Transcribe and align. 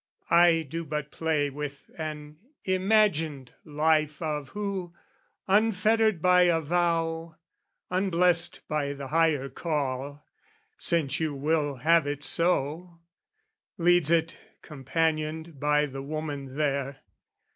I 0.31 0.65
do 0.67 0.83
but 0.83 1.11
play 1.11 1.51
with 1.51 1.91
an 1.95 2.37
imagined 2.65 3.53
life 3.63 4.19
Of 4.19 4.49
who, 4.49 4.95
unfettered 5.47 6.23
by 6.23 6.41
a 6.45 6.59
vow, 6.59 7.35
unblessed 7.91 8.61
By 8.67 8.93
the 8.93 9.09
higher 9.09 9.47
call, 9.47 10.25
since 10.75 11.19
you 11.19 11.35
will 11.35 11.75
have 11.75 12.07
it 12.07 12.23
so, 12.23 12.97
Leads 13.77 14.09
it 14.09 14.39
companioned 14.63 15.59
by 15.59 15.85
the 15.85 16.01
woman 16.01 16.57
there. 16.57 17.01